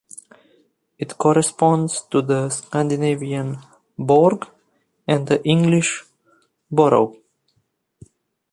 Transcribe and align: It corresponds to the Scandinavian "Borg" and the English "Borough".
It 0.97 1.15
corresponds 1.19 2.01
to 2.09 2.23
the 2.23 2.49
Scandinavian 2.49 3.59
"Borg" 3.99 4.47
and 5.07 5.27
the 5.27 5.43
English 5.43 6.05
"Borough". 6.71 7.15